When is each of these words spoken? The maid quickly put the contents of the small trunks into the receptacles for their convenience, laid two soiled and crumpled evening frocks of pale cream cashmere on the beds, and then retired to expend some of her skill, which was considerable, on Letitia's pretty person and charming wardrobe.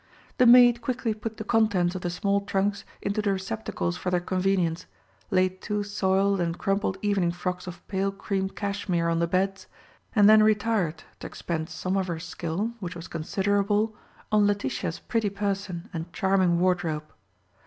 The 0.39 0.47
maid 0.47 0.81
quickly 0.81 1.13
put 1.13 1.37
the 1.37 1.43
contents 1.43 1.93
of 1.93 2.01
the 2.01 2.09
small 2.09 2.41
trunks 2.41 2.85
into 3.03 3.21
the 3.21 3.31
receptacles 3.33 3.97
for 3.97 4.09
their 4.09 4.19
convenience, 4.19 4.87
laid 5.29 5.61
two 5.61 5.83
soiled 5.83 6.41
and 6.41 6.57
crumpled 6.57 6.97
evening 7.03 7.31
frocks 7.31 7.67
of 7.67 7.87
pale 7.87 8.11
cream 8.11 8.49
cashmere 8.49 9.09
on 9.09 9.19
the 9.19 9.27
beds, 9.27 9.67
and 10.15 10.27
then 10.27 10.41
retired 10.41 11.03
to 11.19 11.27
expend 11.27 11.69
some 11.69 11.97
of 11.97 12.07
her 12.07 12.17
skill, 12.17 12.71
which 12.79 12.95
was 12.95 13.07
considerable, 13.07 13.95
on 14.31 14.47
Letitia's 14.47 14.97
pretty 14.97 15.29
person 15.29 15.87
and 15.93 16.11
charming 16.11 16.59
wardrobe. 16.59 17.13